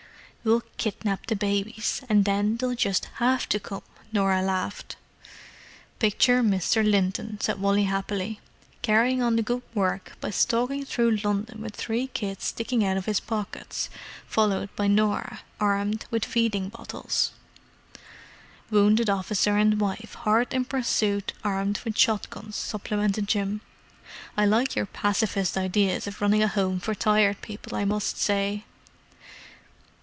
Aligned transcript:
"We'll 0.43 0.63
kidnap 0.77 1.27
the 1.27 1.35
babies, 1.35 2.01
and 2.09 2.25
then 2.25 2.57
they'll 2.57 2.73
just 2.73 3.05
have 3.19 3.47
to 3.49 3.59
come," 3.59 3.83
Norah 4.11 4.41
laughed. 4.41 4.95
"Picture 5.99 6.41
Mr. 6.41 6.83
Linton," 6.83 7.39
said 7.39 7.59
Wally 7.61 7.83
happily, 7.83 8.39
"carrying 8.81 9.21
on 9.21 9.35
the 9.35 9.43
good 9.43 9.61
work 9.75 10.13
by 10.19 10.31
stalking 10.31 10.83
through 10.83 11.17
London 11.17 11.61
with 11.61 11.75
three 11.75 12.07
kids 12.07 12.45
sticking 12.45 12.83
out 12.83 12.97
of 12.97 13.05
his 13.05 13.19
pockets—followed 13.19 14.75
by 14.75 14.87
Norah, 14.87 15.41
armed 15.59 16.05
with 16.09 16.25
feeding 16.25 16.69
bottles!" 16.69 17.33
"Wounded 18.71 19.11
officer 19.11 19.57
and 19.57 19.79
wife 19.79 20.15
hard 20.21 20.55
in 20.55 20.65
pursuit 20.65 21.33
armed 21.43 21.79
with 21.85 21.95
shot 21.95 22.27
guns!" 22.31 22.55
supplemented 22.55 23.27
Jim. 23.27 23.61
"I 24.35 24.47
like 24.47 24.75
your 24.75 24.87
pacifist 24.87 25.55
ideas 25.55 26.07
of 26.07 26.19
running 26.19 26.41
a 26.41 26.47
home 26.47 26.79
for 26.79 26.95
Tired 26.95 27.41
People, 27.43 27.77
I 27.77 27.85
must 27.85 28.17
say!" 28.17 28.63